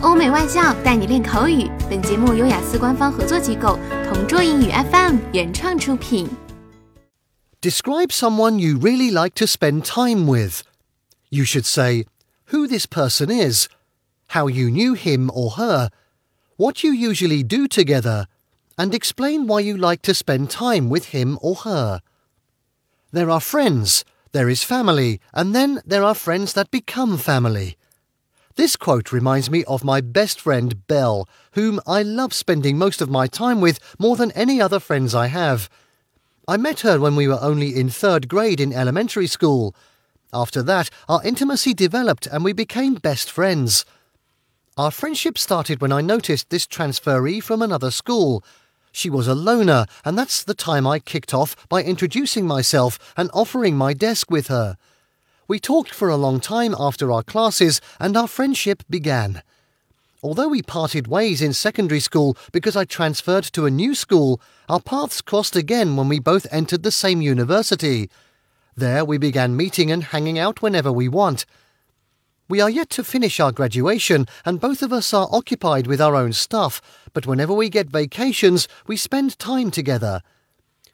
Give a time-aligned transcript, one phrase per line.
[0.00, 1.69] 欧美外教带你练口语。
[1.89, 6.27] 本节目由雅思官方合作机构同桌英语 FM 原创出品。
[7.61, 10.61] Describe someone you really like to spend time with.
[11.29, 12.05] You should say
[12.51, 13.67] who this person is,
[14.29, 15.89] how you knew him or her,
[16.57, 18.25] what you usually do together,
[18.77, 22.01] and explain why you like to spend time with him or her.
[23.11, 27.77] There are friends, there is family, and then there are friends that become family.
[28.55, 33.09] This quote reminds me of my best friend Belle, whom I love spending most of
[33.09, 35.69] my time with more than any other friends I have.
[36.47, 39.73] I met her when we were only in third grade in elementary school.
[40.33, 43.85] After that, our intimacy developed and we became best friends.
[44.77, 48.43] Our friendship started when I noticed this transferee from another school.
[48.91, 53.29] She was a loner, and that's the time I kicked off by introducing myself and
[53.33, 54.77] offering my desk with her.
[55.51, 59.43] We talked for a long time after our classes, and our friendship began.
[60.23, 64.79] Although we parted ways in secondary school because I transferred to a new school, our
[64.79, 68.09] paths crossed again when we both entered the same university.
[68.77, 71.45] There we began meeting and hanging out whenever we want.
[72.47, 76.15] We are yet to finish our graduation, and both of us are occupied with our
[76.15, 76.81] own stuff,
[77.11, 80.21] but whenever we get vacations, we spend time together.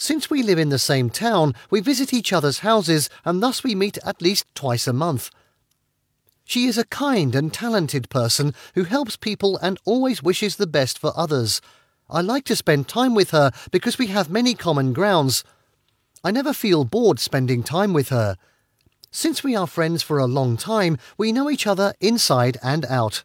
[0.00, 3.74] Since we live in the same town, we visit each other's houses and thus we
[3.74, 5.28] meet at least twice a month.
[6.44, 11.00] She is a kind and talented person who helps people and always wishes the best
[11.00, 11.60] for others.
[12.08, 15.42] I like to spend time with her because we have many common grounds.
[16.22, 18.36] I never feel bored spending time with her.
[19.10, 23.24] Since we are friends for a long time, we know each other inside and out.